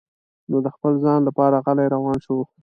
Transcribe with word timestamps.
نو 0.49 0.57
د 0.65 0.67
خپل 0.75 0.93
ځان 1.03 1.19
لپاره 1.27 1.55
غلی 1.65 1.87
روان 1.95 2.17
شو. 2.25 2.37